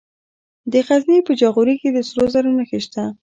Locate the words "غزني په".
0.87-1.31